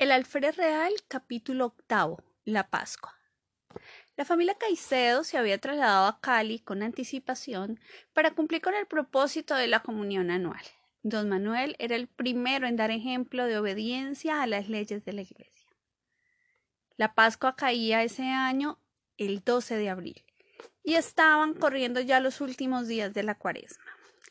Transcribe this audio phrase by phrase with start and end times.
[0.00, 3.14] El Alférez Real, capítulo octavo, la Pascua.
[4.16, 7.78] La familia Caicedo se había trasladado a Cali con anticipación
[8.14, 10.62] para cumplir con el propósito de la comunión anual.
[11.02, 15.20] Don Manuel era el primero en dar ejemplo de obediencia a las leyes de la
[15.20, 15.68] Iglesia.
[16.96, 18.78] La Pascua caía ese año
[19.18, 20.24] el 12 de abril
[20.82, 23.84] y estaban corriendo ya los últimos días de la cuaresma.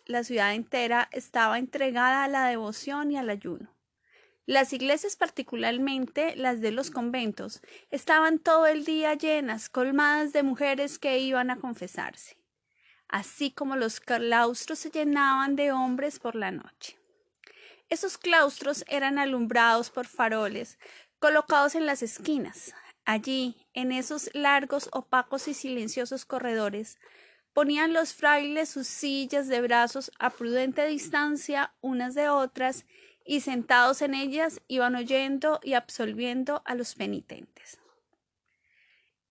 [0.08, 3.70] La ciudad entera estaba entregada a la devoción y al ayuno.
[4.50, 10.98] Las iglesias, particularmente las de los conventos, estaban todo el día llenas, colmadas de mujeres
[10.98, 12.36] que iban a confesarse,
[13.08, 16.98] así como los claustros se llenaban de hombres por la noche.
[17.90, 20.80] Esos claustros eran alumbrados por faroles
[21.20, 22.74] colocados en las esquinas.
[23.06, 26.98] Allí, en esos largos, opacos y silenciosos corredores,
[27.54, 32.88] ponían los frailes sus sillas de brazos a prudente distancia unas de otras
[33.30, 37.78] y sentados en ellas iban oyendo y absolviendo a los penitentes.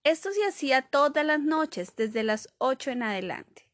[0.04, 3.68] Esto se hacía todas las noches, desde las ocho en adelante.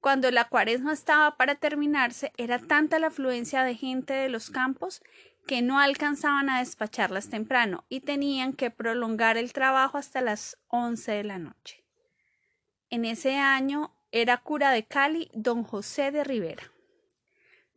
[0.00, 5.02] Cuando la cuaresma estaba para terminarse, era tanta la afluencia de gente de los campos
[5.46, 11.12] que no alcanzaban a despacharlas temprano y tenían que prolongar el trabajo hasta las once
[11.12, 11.84] de la noche.
[12.88, 16.72] En ese año era cura de Cali don José de Rivera.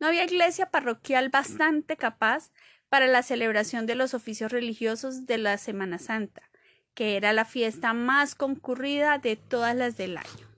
[0.02, 2.50] No había iglesia parroquial bastante capaz
[2.88, 6.42] para la celebración de los oficios religiosos de la Semana Santa,
[6.92, 10.48] que era la fiesta más concurrida de todas las del año.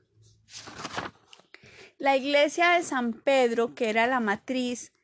[1.99, 4.95] La iglesia de San Pedro, que era la matriz,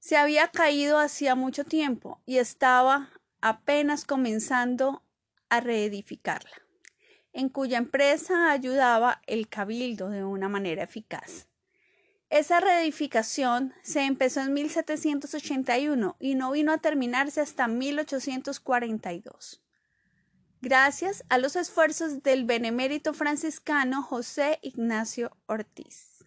[0.00, 5.04] se había caído hacía mucho tiempo y estaba apenas comenzando
[5.50, 6.66] a reedificarla,
[7.32, 11.46] en cuya empresa ayudaba el cabildo de una manera eficaz.
[12.34, 19.62] Esa reedificación se empezó en 1781 y no vino a terminarse hasta 1842.
[20.60, 26.24] Gracias a los esfuerzos del benemérito franciscano José Ignacio Ortiz.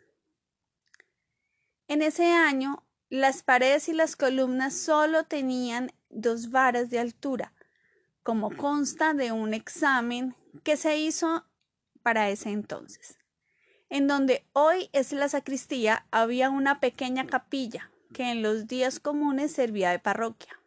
[1.89, 7.51] En ese año, las paredes y las columnas solo tenían dos varas de altura,
[8.23, 11.45] como consta de un examen que se hizo
[12.01, 13.16] para ese entonces.
[13.89, 19.51] En donde hoy es la sacristía había una pequeña capilla que en los días comunes
[19.51, 20.59] servía de parroquia.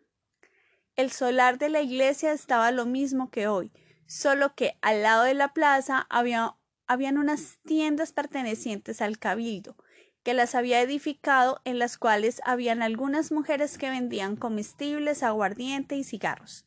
[0.97, 3.73] El solar de la iglesia estaba lo mismo que hoy,
[4.07, 9.77] solo que al lado de la plaza había, habían unas tiendas pertenecientes al cabildo,
[10.23, 16.05] que las había edificado, en las cuales habían algunas mujeres que vendían comestibles, aguardiente y
[16.05, 16.67] cigarros.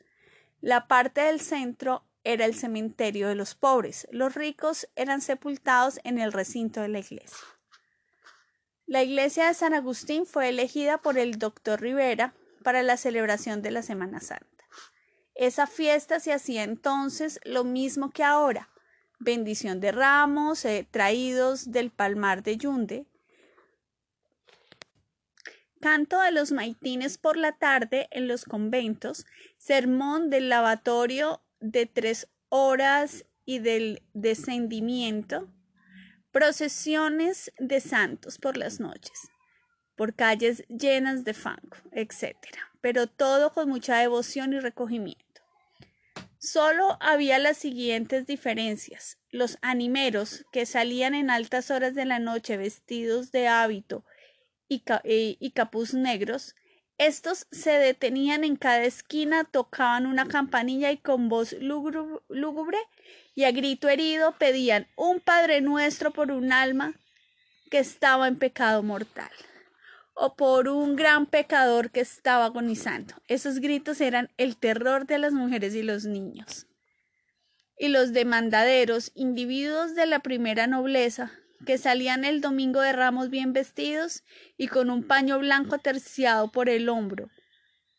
[0.62, 4.08] La parte del centro era el cementerio de los pobres.
[4.12, 7.38] Los ricos eran sepultados en el recinto de la iglesia.
[8.86, 12.34] La iglesia de San Agustín fue elegida por el doctor Rivera
[12.64, 14.48] para la celebración de la Semana Santa.
[15.36, 18.70] Esa fiesta se hacía entonces lo mismo que ahora,
[19.20, 23.06] bendición de ramos eh, traídos del palmar de Yunde,
[25.82, 29.26] canto de los maitines por la tarde en los conventos,
[29.58, 35.50] sermón del lavatorio de tres horas y del descendimiento,
[36.32, 39.30] procesiones de santos por las noches,
[39.96, 42.36] por calles llenas de fango, etc.
[42.82, 45.24] Pero todo con mucha devoción y recogimiento.
[46.38, 49.18] Solo había las siguientes diferencias.
[49.30, 54.04] Los animeros que salían en altas horas de la noche vestidos de hábito
[54.68, 56.56] y, eh, y capuz negros
[56.98, 62.78] estos se detenían en cada esquina, tocaban una campanilla y con voz lúgubre
[63.36, 66.94] y a grito herido pedían un Padre nuestro por un alma
[67.72, 69.32] que estaba en pecado mortal
[70.14, 73.16] o por un gran pecador que estaba agonizando.
[73.28, 76.68] Esos gritos eran el terror de las mujeres y los niños.
[77.78, 81.32] Y los demandaderos, individuos de la primera nobleza,
[81.66, 84.24] que salían el domingo de ramos bien vestidos
[84.58, 87.30] y con un paño blanco terciado por el hombro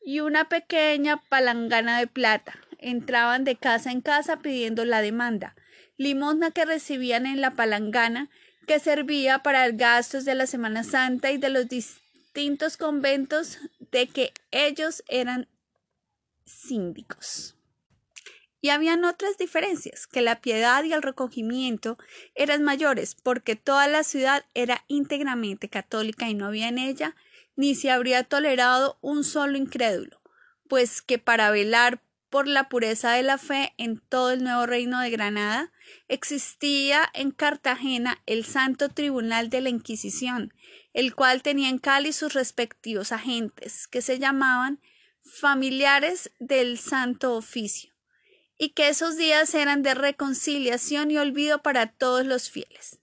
[0.04, 2.58] y una pequeña palangana de plata.
[2.78, 5.56] Entraban de casa en casa pidiendo la demanda,
[5.96, 8.28] limosna que recibían en la palangana
[8.66, 13.58] que servía para gastos de la Semana Santa y de los distintos conventos
[13.92, 15.48] de que ellos eran
[16.44, 17.53] síndicos.
[18.64, 21.98] Y habían otras diferencias, que la piedad y el recogimiento
[22.34, 27.14] eran mayores, porque toda la ciudad era íntegramente católica y no había en ella
[27.56, 30.18] ni se habría tolerado un solo incrédulo,
[30.66, 32.00] pues que para velar
[32.30, 35.70] por la pureza de la fe en todo el nuevo reino de Granada,
[36.08, 40.54] existía en Cartagena el Santo Tribunal de la Inquisición,
[40.94, 44.80] el cual tenía en Cali sus respectivos agentes, que se llamaban
[45.22, 47.93] familiares del Santo Oficio,
[48.58, 53.00] y que esos días eran de reconciliación y olvido para todos los fieles.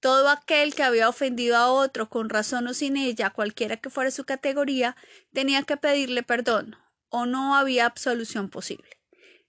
[0.00, 4.10] Todo aquel que había ofendido a otro con razón o sin ella, cualquiera que fuera
[4.10, 4.96] su categoría,
[5.32, 6.76] tenía que pedirle perdón,
[7.08, 8.90] o no había absolución posible.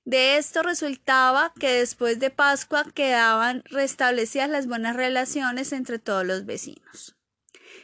[0.06, 6.46] De esto resultaba que después de Pascua quedaban restablecidas las buenas relaciones entre todos los
[6.46, 7.16] vecinos.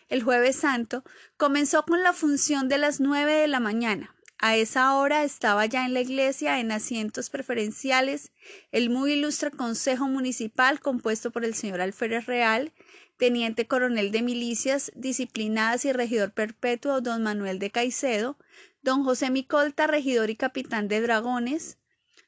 [0.07, 1.03] El jueves santo
[1.35, 4.15] comenzó con la función de las nueve de la mañana.
[4.43, 8.31] A esa hora estaba ya en la iglesia en asientos preferenciales.
[8.71, 12.73] El muy ilustre Consejo Municipal compuesto por el señor Alférez Real,
[13.17, 18.35] teniente coronel de milicias disciplinadas y regidor perpetuo don Manuel de Caicedo,
[18.81, 21.77] don José Micolta, regidor y capitán de dragones,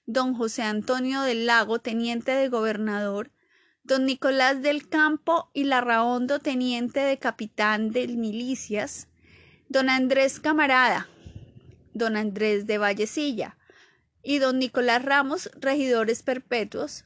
[0.06, 3.32] don José Antonio del Lago, teniente de gobernador,
[3.82, 9.08] don Nicolás del Campo y Larraondo, teniente de capitán de milicias,
[9.68, 11.08] don Andrés Camarada,
[11.94, 13.58] don Andrés de Vallecilla
[14.22, 17.06] y don Nicolás Ramos, regidores perpetuos,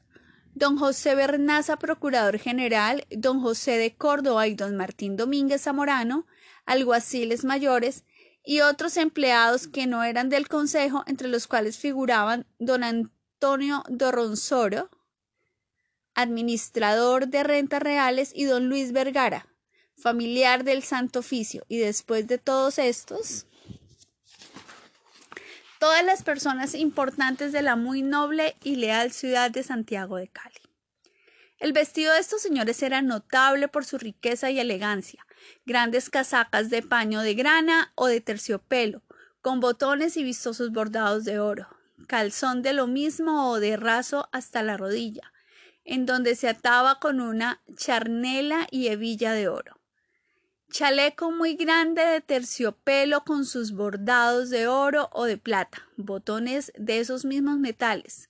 [0.54, 6.26] don José Bernaza, procurador general, don José de Córdoba y don Martín Domínguez Zamorano,
[6.66, 8.06] alguaciles mayores,
[8.44, 14.90] y otros empleados que no eran del Consejo, entre los cuales figuraban don Antonio Dorronsoro,
[16.16, 19.48] administrador de rentas reales, y don Luis Vergara,
[19.98, 21.66] familiar del Santo Oficio.
[21.68, 23.48] Y después de todos estos,
[25.80, 30.56] todas las personas importantes de la muy noble y leal ciudad de Santiago de Cali.
[31.60, 35.26] El vestido de estos señores era notable por su riqueza y elegancia,
[35.66, 39.02] grandes casacas de paño de grana o de terciopelo,
[39.42, 41.68] con botones y vistosos bordados de oro,
[42.08, 45.34] calzón de lo mismo o de raso hasta la rodilla,
[45.84, 49.77] en donde se ataba con una charnela y hebilla de oro.
[50.70, 57.00] Chaleco muy grande de terciopelo con sus bordados de oro o de plata, botones de
[57.00, 58.30] esos mismos metales,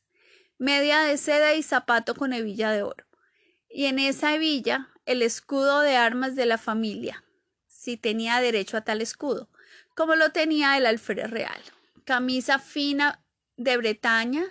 [0.58, 3.08] media de seda y zapato con hebilla de oro
[3.70, 7.24] y en esa hebilla el escudo de armas de la familia,
[7.68, 9.50] si tenía derecho a tal escudo,
[9.96, 11.62] como lo tenía el alférez real.
[12.04, 13.24] Camisa fina
[13.56, 14.44] de Bretaña,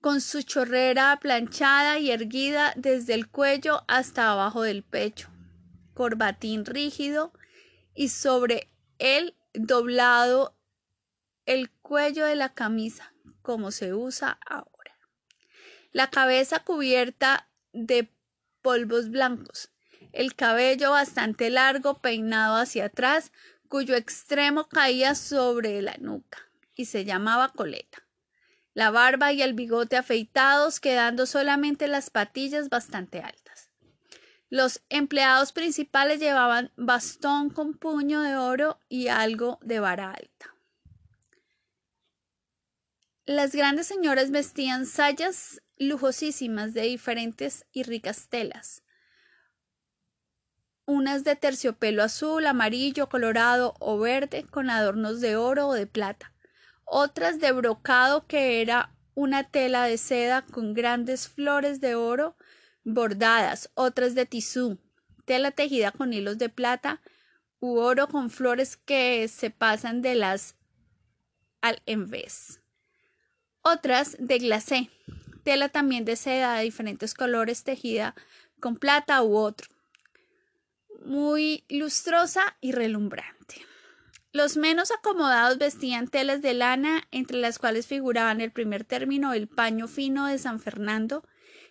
[0.00, 5.30] con su chorrera planchada y erguida desde el cuello hasta abajo del pecho,
[5.98, 7.32] corbatín rígido
[7.92, 8.68] y sobre
[9.00, 10.56] él doblado
[11.44, 13.12] el cuello de la camisa,
[13.42, 14.96] como se usa ahora.
[15.90, 18.08] La cabeza cubierta de
[18.62, 19.72] polvos blancos,
[20.12, 23.32] el cabello bastante largo peinado hacia atrás,
[23.66, 26.38] cuyo extremo caía sobre la nuca
[26.76, 28.06] y se llamaba coleta.
[28.72, 33.47] La barba y el bigote afeitados, quedando solamente las patillas bastante altas.
[34.50, 40.54] Los empleados principales llevaban bastón con puño de oro y algo de vara alta.
[43.26, 48.82] Las grandes señoras vestían sayas lujosísimas de diferentes y ricas telas,
[50.86, 56.32] unas de terciopelo azul, amarillo, colorado o verde con adornos de oro o de plata,
[56.84, 62.34] otras de brocado que era una tela de seda con grandes flores de oro
[62.88, 64.78] bordadas, otras de tisú,
[65.24, 67.00] tela tejida con hilos de plata
[67.60, 70.56] u oro con flores que se pasan de las
[71.60, 72.60] al envés.
[73.62, 74.90] Otras de glacé,
[75.44, 78.14] tela también de seda de diferentes colores tejida
[78.60, 79.68] con plata u otro,
[81.04, 83.66] muy lustrosa y relumbrante.
[84.32, 89.48] Los menos acomodados vestían telas de lana, entre las cuales figuraban el primer término el
[89.48, 91.24] paño fino de San Fernando,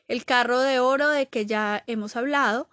[0.07, 2.69] el carro de oro de que ya hemos hablado,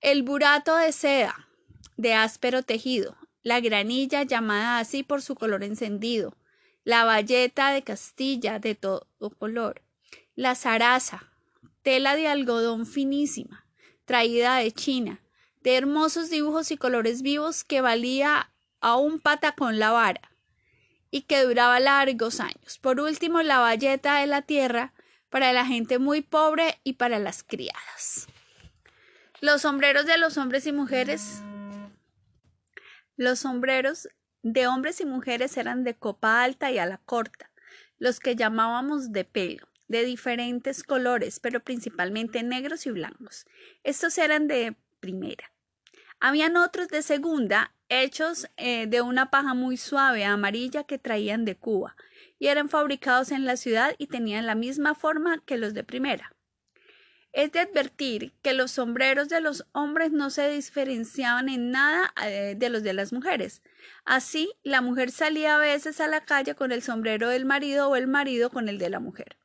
[0.00, 1.48] el burato de seda
[1.96, 6.36] de áspero tejido, la granilla llamada así por su color encendido,
[6.82, 9.06] la bayeta de Castilla de todo
[9.38, 9.82] color,
[10.34, 11.30] la zaraza,
[11.82, 13.66] tela de algodón finísima,
[14.06, 15.20] traída de China,
[15.62, 19.22] de hermosos dibujos y colores vivos que valía a un
[19.56, 20.32] con la vara
[21.10, 22.78] y que duraba largos años.
[22.80, 24.93] Por último, la valleta de la tierra
[25.34, 28.28] para la gente muy pobre y para las criadas.
[29.40, 31.42] Los sombreros de los hombres y mujeres.
[33.16, 34.08] Los sombreros
[34.42, 37.50] de hombres y mujeres eran de copa alta y a la corta,
[37.98, 43.44] los que llamábamos de pelo de diferentes colores, pero principalmente negros y blancos.
[43.82, 45.50] Estos eran de primera.
[46.20, 51.56] Habían otros de segunda, hechos eh, de una paja muy suave, amarilla, que traían de
[51.56, 51.96] Cuba,
[52.38, 56.34] y eran fabricados en la ciudad y tenían la misma forma que los de primera.
[57.32, 62.54] Es de advertir que los sombreros de los hombres no se diferenciaban en nada eh,
[62.56, 63.62] de los de las mujeres.
[64.04, 67.96] Así, la mujer salía a veces a la calle con el sombrero del marido o
[67.96, 69.36] el marido con el de la mujer.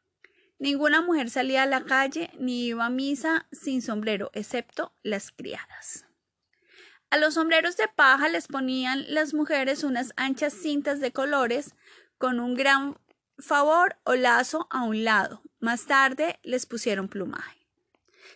[0.60, 6.06] Ninguna mujer salía a la calle ni iba a misa sin sombrero, excepto las criadas.
[7.12, 11.74] A los sombreros de paja les ponían las mujeres unas anchas cintas de colores
[12.20, 13.00] con un gran
[13.40, 15.42] favor o lazo a un lado.
[15.60, 17.66] Más tarde les pusieron plumaje.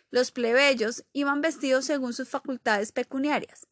[0.10, 3.68] Los plebeyos iban vestidos según sus facultades pecuniarias.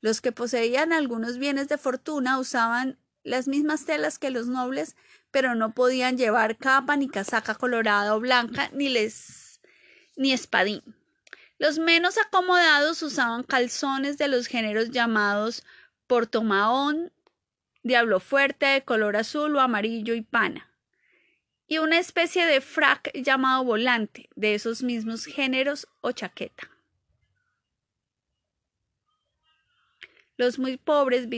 [0.00, 4.96] Los que poseían algunos bienes de fortuna usaban las mismas telas que los nobles,
[5.30, 9.60] pero no podían llevar capa ni casaca colorada o blanca, ni les
[10.16, 10.82] ni espadín.
[11.58, 15.64] Los menos acomodados usaban calzones de los géneros llamados
[16.06, 17.13] portomaón,
[17.84, 20.70] diablo fuerte de color azul o amarillo y pana,
[21.68, 26.70] y una especie de frac llamado volante de esos mismos géneros o chaqueta.
[30.36, 31.28] Los muy pobres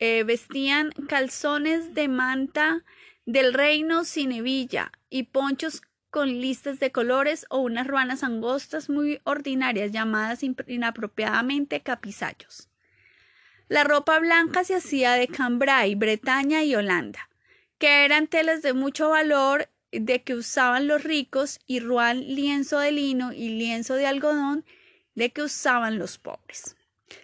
[0.00, 2.84] eh, vestían calzones de manta
[3.26, 9.20] del reino sin hebilla y ponchos con listas de colores o unas ruanas angostas muy
[9.24, 12.68] ordinarias llamadas inapropiadamente capizallos.
[13.74, 17.28] La ropa blanca se hacía de Cambrai, Bretaña y Holanda,
[17.78, 22.92] que eran telas de mucho valor de que usaban los ricos y ruan lienzo de
[22.92, 24.64] lino y lienzo de algodón
[25.16, 26.76] de que usaban los pobres.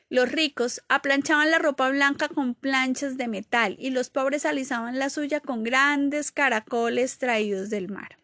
[0.08, 5.08] Los ricos aplanchaban la ropa blanca con planchas de metal y los pobres alisaban la
[5.08, 8.18] suya con grandes caracoles traídos del mar.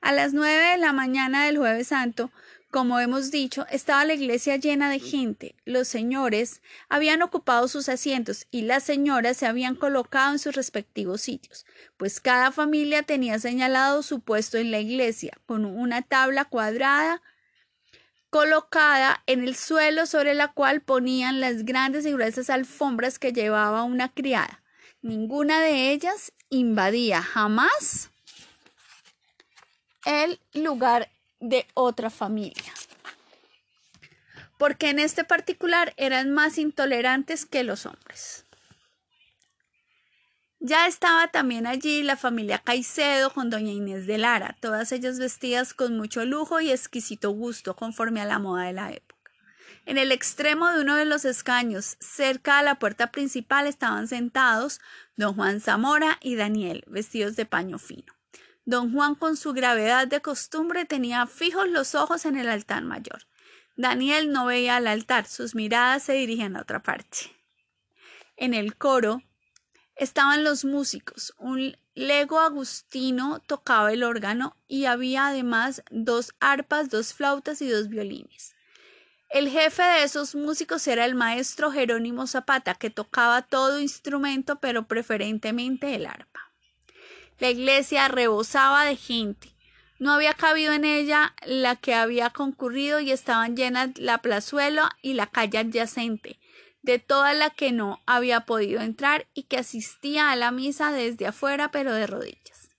[0.00, 2.32] A las nueve de la mañana del jueves santo,
[2.72, 5.54] como hemos dicho, estaba la iglesia llena de gente.
[5.66, 11.20] Los señores habían ocupado sus asientos y las señoras se habían colocado en sus respectivos
[11.20, 11.66] sitios,
[11.98, 17.20] pues cada familia tenía señalado su puesto en la iglesia, con una tabla cuadrada
[18.30, 23.84] colocada en el suelo sobre la cual ponían las grandes y gruesas alfombras que llevaba
[23.84, 24.62] una criada.
[25.02, 28.10] Ninguna de ellas invadía jamás
[30.06, 31.10] el lugar
[31.42, 32.72] de otra familia.
[34.58, 38.46] Porque en este particular eran más intolerantes que los hombres.
[40.60, 45.74] Ya estaba también allí la familia Caicedo con doña Inés de Lara, todas ellas vestidas
[45.74, 49.32] con mucho lujo y exquisito gusto conforme a la moda de la época.
[49.84, 54.80] En el extremo de uno de los escaños, cerca a la puerta principal, estaban sentados
[55.16, 58.14] don Juan Zamora y Daniel, vestidos de paño fino.
[58.64, 63.26] Don Juan, con su gravedad de costumbre, tenía fijos los ojos en el altar mayor.
[63.76, 67.34] Daniel no veía al altar, sus miradas se dirigían a otra parte.
[68.36, 69.22] En el coro
[69.96, 71.34] estaban los músicos.
[71.38, 77.88] Un lego agustino tocaba el órgano y había además dos arpas, dos flautas y dos
[77.88, 78.54] violines.
[79.28, 84.86] El jefe de esos músicos era el maestro Jerónimo Zapata, que tocaba todo instrumento, pero
[84.86, 86.51] preferentemente el arpa.
[87.42, 89.48] La iglesia rebosaba de gente.
[89.98, 95.14] No había cabido en ella la que había concurrido y estaban llenas la plazuela y
[95.14, 96.38] la calle adyacente,
[96.82, 101.26] de toda la que no había podido entrar y que asistía a la misa desde
[101.26, 102.70] afuera pero de rodillas.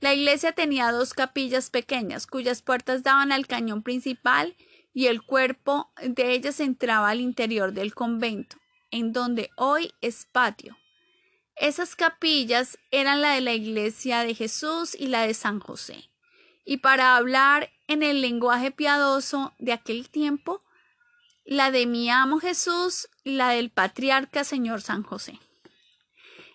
[0.00, 4.58] La iglesia tenía dos capillas pequeñas cuyas puertas daban al cañón principal
[4.92, 8.58] y el cuerpo de ellas entraba al interior del convento,
[8.90, 10.76] en donde hoy es patio.
[11.60, 16.08] Esas capillas eran la de la iglesia de Jesús y la de San José.
[16.64, 20.62] Y para hablar en el lenguaje piadoso de aquel tiempo,
[21.44, 25.38] la de mi amo Jesús y la del patriarca Señor San José.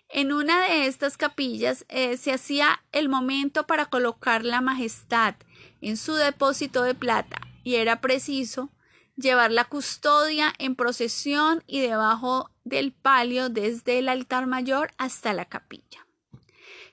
[0.08, 5.36] En una de estas capillas eh, se hacía el momento para colocar la majestad
[5.80, 8.70] en su depósito de plata y era preciso
[9.14, 15.44] llevar la custodia en procesión y debajo del palio desde el altar mayor hasta la
[15.44, 16.06] capilla.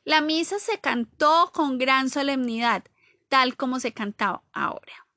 [0.06, 2.84] La misa se cantó con gran solemnidad,
[3.27, 5.08] tal como se cantaba ahora.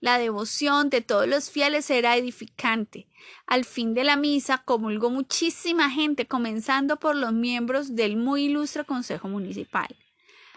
[0.00, 3.06] La devoción de todos los fieles era edificante.
[3.46, 8.84] Al fin de la misa comulgó muchísima gente, comenzando por los miembros del muy ilustre
[8.84, 9.94] Consejo Municipal.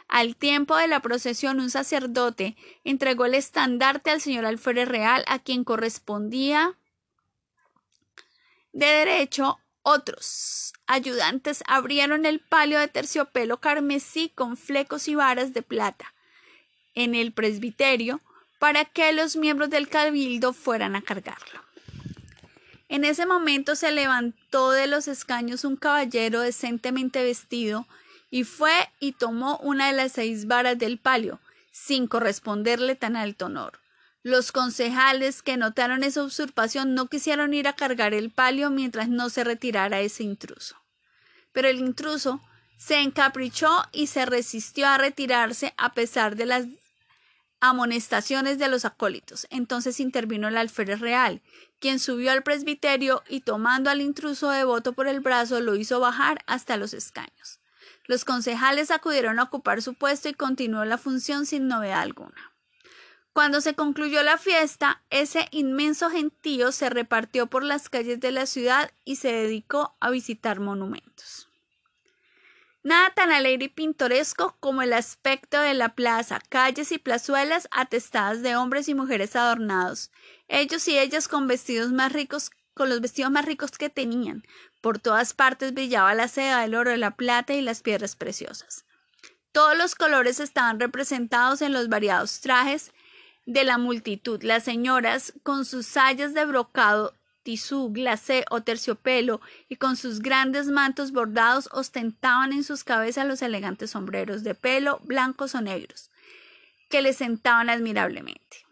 [0.07, 5.39] Al tiempo de la procesión, un sacerdote entregó el estandarte al señor alférez real, a
[5.39, 6.77] quien correspondía
[8.73, 15.61] de derecho otros ayudantes abrieron el palio de terciopelo carmesí con flecos y varas de
[15.61, 16.13] plata
[16.93, 18.21] en el presbiterio
[18.59, 21.61] para que los miembros del cabildo fueran a cargarlo.
[22.89, 27.87] En ese momento se levantó de los escaños un caballero decentemente vestido
[28.29, 31.39] y fue y tomó una de las seis varas del palio,
[31.71, 33.79] sin corresponderle tan alto honor.
[34.23, 39.29] Los concejales que notaron esa usurpación no quisieron ir a cargar el palio mientras no
[39.31, 40.75] se retirara ese intruso.
[41.51, 42.39] Pero el intruso
[42.77, 46.65] se encaprichó y se resistió a retirarse a pesar de las
[47.61, 49.47] amonestaciones de los acólitos.
[49.49, 51.41] Entonces intervino el alférez real,
[51.79, 56.43] quien subió al presbiterio y tomando al intruso devoto por el brazo lo hizo bajar
[56.45, 57.59] hasta los escaños.
[58.05, 62.50] Los concejales acudieron a ocupar su puesto y continuó la función sin novedad alguna.
[63.33, 68.45] Cuando se concluyó la fiesta, ese inmenso gentío se repartió por las calles de la
[68.45, 71.47] ciudad y se dedicó a visitar monumentos.
[72.83, 78.41] Nada tan alegre y pintoresco como el aspecto de la plaza, calles y plazuelas atestadas
[78.41, 80.11] de hombres y mujeres adornados,
[80.47, 84.43] ellos y ellas con vestidos más ricos, con los vestidos más ricos que tenían.
[84.81, 88.85] Por todas partes brillaba la seda, el oro, la plata y las piedras preciosas.
[89.51, 92.91] Todos los colores estaban representados en los variados trajes
[93.45, 94.41] de la multitud.
[94.43, 100.67] Las señoras, con sus sayas de brocado tisú, glacé o terciopelo y con sus grandes
[100.67, 106.11] mantos bordados ostentaban en sus cabezas los elegantes sombreros de pelo blancos o negros,
[106.89, 108.65] que les sentaban admirablemente.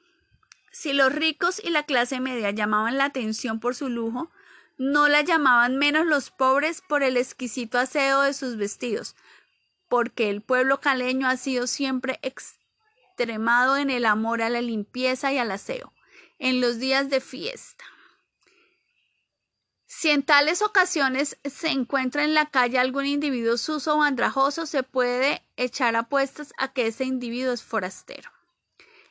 [0.71, 4.31] Si los ricos y la clase media llamaban la atención por su lujo,
[4.77, 9.15] no la llamaban menos los pobres por el exquisito aseo de sus vestidos,
[9.89, 12.19] porque el pueblo caleño ha sido siempre
[13.19, 15.93] extremado en el amor a la limpieza y al aseo,
[16.38, 17.83] en los días de fiesta.
[19.85, 24.83] Si en tales ocasiones se encuentra en la calle algún individuo suso o andrajoso, se
[24.83, 28.31] puede echar apuestas a que ese individuo es forastero.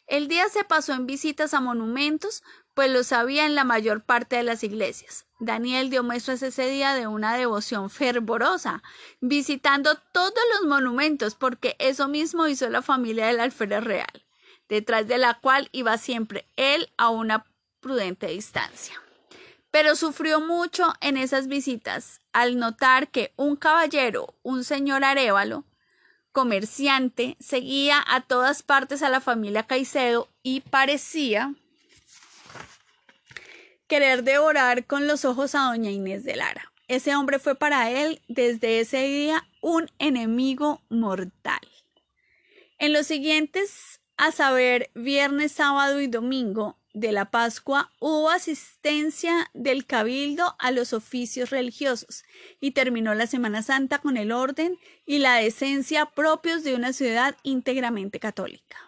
[0.07, 2.43] El día se pasó en visitas a monumentos,
[2.79, 5.27] pues los había en la mayor parte de las iglesias.
[5.41, 8.85] Daniel dio muestras ese día de una devoción fervorosa,
[9.21, 14.25] visitando todos los monumentos, porque eso mismo hizo la familia del alférez real,
[14.69, 17.47] detrás de la cual iba siempre él a una
[17.81, 18.95] prudente distancia
[19.73, 25.65] pero sufrió mucho en esas visitas al notar que un caballero, un señor Arevalo,
[26.31, 31.55] comerciante, seguía a todas partes a la familia Caicedo y parecía
[33.89, 36.73] querer devorar con los ojos a doña Inés de Lara.
[36.87, 41.61] Ese hombre fue para él desde ese día un enemigo mortal.
[42.79, 49.87] En los siguientes, a saber, viernes, sábado y domingo, de la Pascua hubo asistencia del
[49.87, 52.25] cabildo a los oficios religiosos
[52.61, 57.37] y terminó la Semana Santa con el orden y la decencia propios de una ciudad
[57.43, 58.88] íntegramente católica.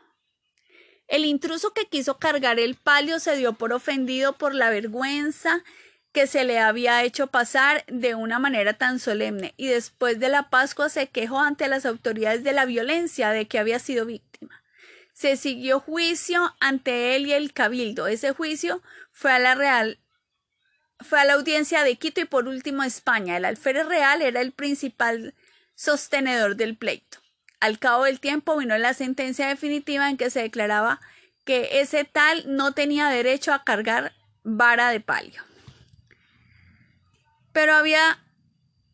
[1.11, 5.63] El intruso que quiso cargar el palio se dio por ofendido por la vergüenza
[6.13, 10.49] que se le había hecho pasar de una manera tan solemne y después de la
[10.49, 14.31] Pascua se quejó ante las autoridades de la violencia de que había sido víctima
[15.13, 18.07] se siguió juicio ante él y el cabildo.
[18.07, 19.99] Ese juicio fue a la Real
[21.01, 23.37] fue a la audiencia de Quito y por último España.
[23.37, 25.35] El alférez real era el principal
[25.75, 27.20] sostenedor del pleito.
[27.61, 31.01] Al cabo del tiempo vino la sentencia definitiva en que se declaraba
[31.45, 35.43] que ese tal no tenía derecho a cargar vara de palio.
[37.53, 38.19] Pero había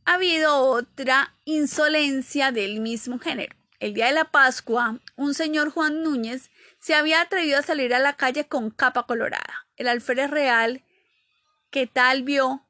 [0.04, 3.54] habido otra insolencia del mismo género.
[3.78, 6.50] El día de la Pascua, un señor Juan Núñez
[6.80, 9.66] se había atrevido a salir a la calle con capa colorada.
[9.76, 10.82] El alférez real,
[11.70, 12.66] que tal vio,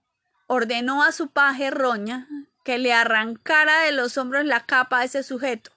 [0.47, 2.29] ordenó a su paje Roña
[2.65, 5.76] que le arrancara de los hombros la capa a ese sujeto.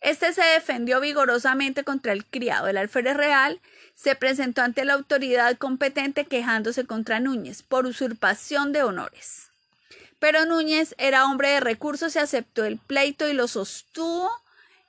[0.00, 2.68] Este se defendió vigorosamente contra el criado.
[2.68, 3.60] El alférez real
[3.94, 9.50] se presentó ante la autoridad competente quejándose contra Núñez por usurpación de honores.
[10.18, 14.30] Pero Núñez era hombre de recursos y aceptó el pleito y lo sostuvo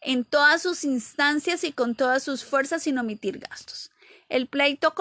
[0.02, 3.91] en todas sus instancias y con todas sus fuerzas sin omitir gastos.
[4.30, 4.93] El pleito,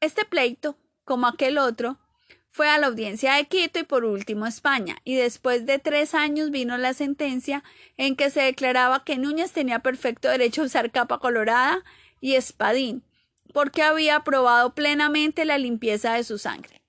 [0.00, 1.98] este pleito, como aquel otro,
[2.54, 6.52] fue a la audiencia de Quito y por último España, y después de tres años
[6.52, 7.64] vino la sentencia
[7.96, 11.82] en que se declaraba que Núñez tenía perfecto derecho a usar capa colorada
[12.20, 13.02] y espadín,
[13.52, 16.80] porque había probado plenamente la limpieza de su sangre.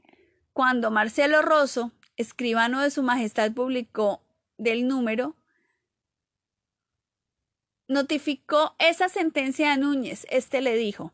[0.53, 4.21] Cuando Marcelo Rosso, escribano de su Majestad publicó
[4.59, 5.35] del número,
[7.87, 10.27] notificó esa sentencia a Núñez.
[10.29, 11.11] Este le dijo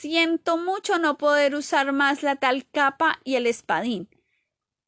[0.00, 4.08] Siento mucho no poder usar más la tal capa y el espadín.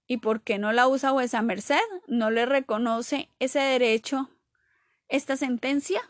[0.07, 1.77] ¿Y por qué no la usa vuesa merced?
[2.07, 4.31] ¿No le reconoce ese derecho
[5.09, 6.01] esta sentencia?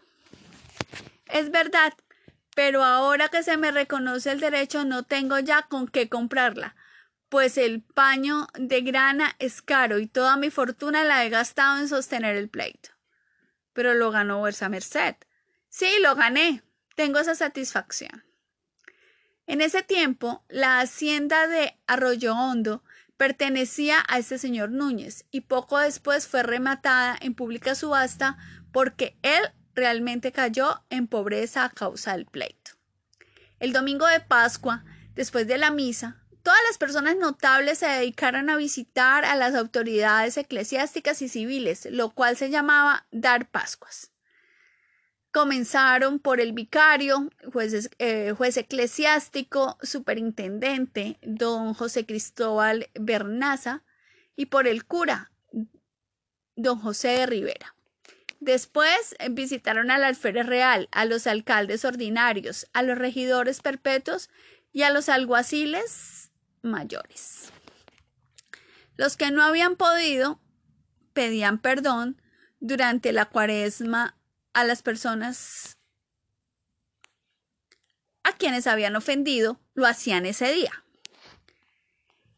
[1.26, 1.94] Es verdad,
[2.54, 6.76] pero ahora que se me reconoce el derecho no tengo ya con qué comprarla
[7.28, 11.88] pues el paño de grana es caro y toda mi fortuna la he gastado en
[11.88, 12.90] sostener el pleito.
[13.72, 15.16] Pero lo ganó vuesa merced.
[15.70, 16.62] Sí, lo gané.
[16.94, 18.22] Tengo esa satisfacción.
[19.52, 22.82] En ese tiempo, la hacienda de Arroyo Hondo
[23.18, 28.38] pertenecía a ese señor Núñez y poco después fue rematada en pública subasta
[28.72, 29.42] porque él
[29.74, 32.70] realmente cayó en pobreza a causa del pleito.
[33.60, 34.84] El domingo de Pascua,
[35.14, 40.38] después de la misa, todas las personas notables se dedicaron a visitar a las autoridades
[40.38, 44.11] eclesiásticas y civiles, lo cual se llamaba dar Pascuas.
[45.32, 53.82] Comenzaron por el vicario, juez, eh, juez eclesiástico, superintendente, don José Cristóbal Bernaza,
[54.36, 55.32] y por el cura,
[56.54, 57.74] don José de Rivera.
[58.40, 64.30] Después eh, visitaron al alférez real, a los alcaldes ordinarios, a los regidores perpetuos
[64.72, 67.52] y a los alguaciles mayores.
[68.96, 70.40] Los que no habían podido
[71.12, 72.20] pedían perdón
[72.60, 74.16] durante la cuaresma
[74.52, 75.78] a las personas
[78.24, 80.84] a quienes habían ofendido, lo hacían ese día.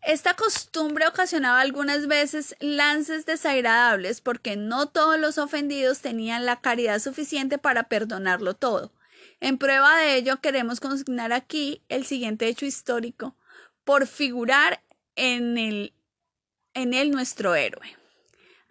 [0.02, 6.98] Esta costumbre ocasionaba algunas veces lances desagradables porque no todos los ofendidos tenían la caridad
[6.98, 8.92] suficiente para perdonarlo todo.
[9.40, 13.34] En prueba de ello queremos consignar aquí el siguiente hecho histórico
[13.84, 14.82] por figurar
[15.16, 15.94] en el
[16.74, 17.96] en él nuestro héroe.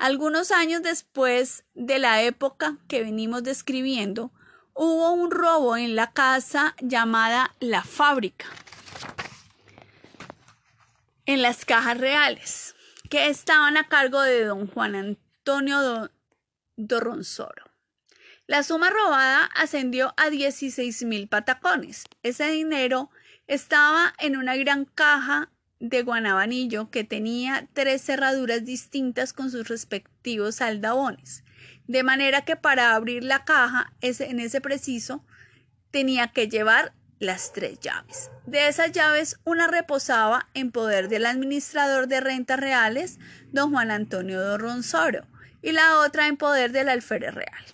[0.04, 4.34] Algunos años después de la época que venimos describiendo,
[4.74, 8.48] hubo un robo en la casa llamada La Fábrica,
[11.26, 12.76] en las cajas reales,
[13.10, 16.12] que estaban a cargo de don Juan Antonio
[16.76, 17.72] Dorronsoro.
[18.46, 22.04] La suma robada ascendió a 16 mil patacones.
[22.24, 23.10] Ese dinero
[23.48, 25.50] estaba en una gran caja
[25.84, 31.44] de guanabanillo que tenía tres cerraduras distintas con sus respectivos saldabones,
[31.88, 35.26] de manera que para abrir la caja en ese preciso
[35.92, 38.32] tenía que llevar las tres llaves.
[38.46, 43.20] De esas llaves, una reposaba en poder del administrador de rentas reales,
[43.52, 45.28] don Juan Antonio de Ronsoro,
[45.62, 47.66] y la otra en poder del alférez real.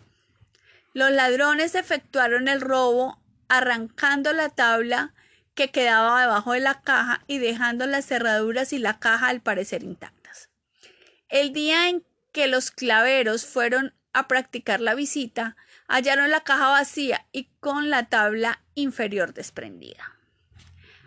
[0.93, 5.13] Los ladrones efectuaron el robo arrancando la tabla
[5.60, 9.84] que quedaba debajo de la caja y dejando las cerraduras y la caja al parecer
[9.84, 10.50] intactas.
[11.28, 15.58] El día en que los claveros fueron a practicar la visita,
[15.89, 20.15] hallaron la caja vacía y con la tabla inferior desprendida.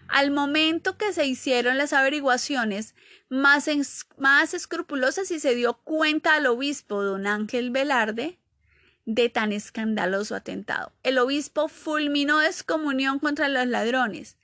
[0.06, 2.94] Al momento que se hicieron las averiguaciones
[3.30, 3.70] más,
[4.18, 8.38] más escrupulosas y se dio cuenta al obispo don Ángel Velarde
[9.06, 10.92] de tan escandaloso atentado.
[11.02, 14.36] El obispo fulminó excomunión contra los ladrones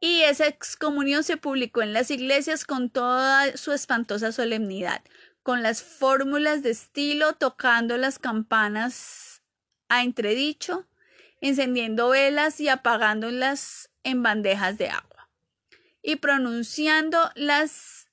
[0.00, 5.02] y esa excomunión se publicó en las iglesias con toda su espantosa solemnidad,
[5.42, 9.42] con las fórmulas de estilo, tocando las campanas
[9.88, 10.86] a entredicho,
[11.40, 15.30] encendiendo velas y apagándolas en bandejas de agua,
[16.02, 18.06] y pronunciando las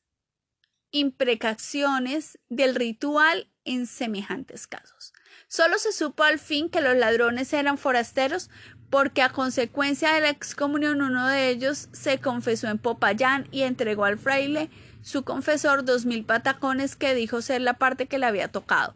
[0.91, 5.13] imprecaciones del ritual en semejantes casos.
[5.47, 8.49] Solo se supo al fin que los ladrones eran forasteros
[8.89, 14.05] porque a consecuencia de la excomunión uno de ellos se confesó en Popayán y entregó
[14.05, 14.69] al fraile
[15.01, 18.95] su confesor dos mil patacones que dijo ser la parte que le había tocado,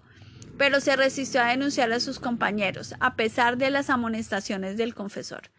[0.57, 5.49] pero se resistió a denunciar a sus compañeros, a pesar de las amonestaciones del confesor.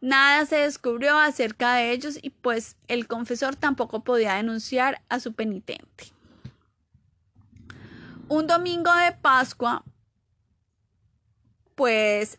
[0.00, 5.34] Nada se descubrió acerca de ellos y pues el confesor tampoco podía denunciar a su
[5.34, 6.12] penitente.
[8.28, 9.84] Un domingo de Pascua,
[11.74, 12.38] pues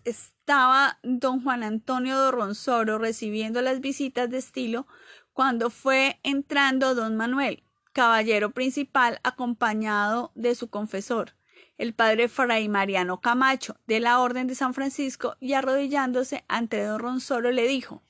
[0.51, 4.85] estaba don Juan Antonio de Ronsoro recibiendo las visitas de estilo
[5.31, 11.35] cuando fue entrando don Manuel, caballero principal acompañado de su confesor,
[11.77, 16.99] el padre Fray Mariano Camacho, de la Orden de San Francisco, y arrodillándose ante don
[16.99, 18.03] Ronsoro le dijo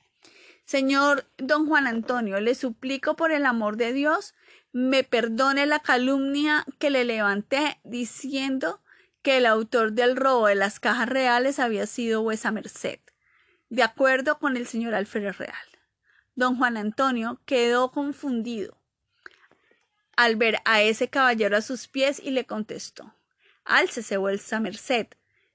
[0.64, 4.34] Señor don Juan Antonio, le suplico por el amor de Dios
[4.72, 8.80] me perdone la calumnia que le levanté diciendo
[9.22, 13.00] que el autor del robo de las cajas reales había sido vuesa merced,
[13.70, 15.54] de acuerdo con el señor alférez real.
[16.34, 18.82] Don Juan Antonio quedó confundido
[20.16, 23.14] al ver a ese caballero a sus pies y le contestó
[23.64, 25.06] Álcese vuesa merced,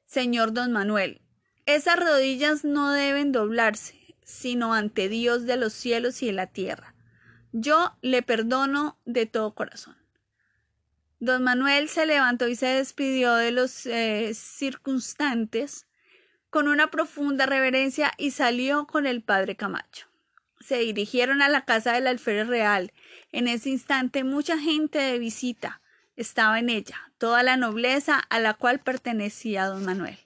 [0.05, 1.21] señor don Manuel.
[1.65, 6.95] Esas rodillas no deben doblarse, sino ante Dios de los cielos y de la tierra.
[7.51, 9.96] Yo le perdono de todo corazón.
[11.19, 15.87] Don Manuel se levantó y se despidió de los eh, circunstantes
[16.51, 20.07] con una profunda reverencia y salió con el padre Camacho.
[20.59, 22.93] Se dirigieron a la casa del alférez real.
[23.31, 25.81] En ese instante mucha gente de visita
[26.15, 30.17] estaba en ella, toda la nobleza a la cual pertenecía don Manuel.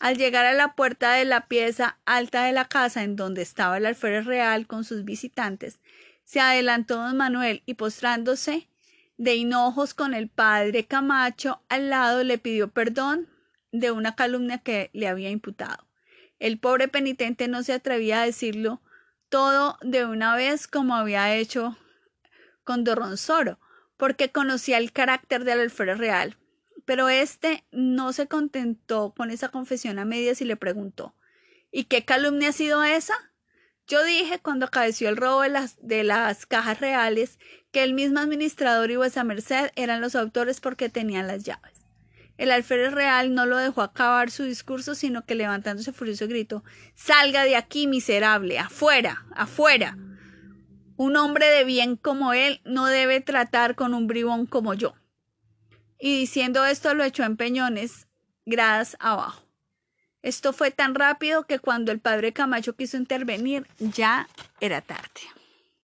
[0.00, 3.78] Al llegar a la puerta de la pieza alta de la casa en donde estaba
[3.78, 5.80] el alférez real con sus visitantes,
[6.24, 8.68] se adelantó don Manuel y postrándose
[9.18, 13.28] de hinojos con el padre Camacho al lado le pidió perdón
[13.72, 15.86] de una calumnia que le había imputado.
[16.38, 18.80] El pobre penitente no se atrevía a decirlo
[19.28, 21.76] todo de una vez como había hecho
[22.64, 23.58] con Dorronsoro,
[23.96, 26.36] porque conocía el carácter del alférez real.
[26.84, 31.14] Pero éste no se contentó con esa confesión a medias y le preguntó
[31.70, 33.14] ¿Y qué calumnia ha sido esa?
[33.88, 37.38] Yo dije cuando acaeció el robo de las, de las cajas reales
[37.72, 41.86] que el mismo administrador y vuesa merced eran los autores porque tenían las llaves.
[42.36, 46.62] El alférez real no lo dejó acabar su discurso, sino que levantándose furioso gritó
[46.94, 48.58] Salga de aquí, miserable.
[48.58, 49.24] afuera.
[49.34, 49.96] afuera.
[50.96, 54.94] Un hombre de bien como él no debe tratar con un bribón como yo.
[55.98, 58.06] Y diciendo esto lo echó en peñones,
[58.44, 59.47] gradas abajo.
[60.22, 64.28] Esto fue tan rápido que cuando el padre Camacho quiso intervenir ya
[64.60, 65.37] era tarde.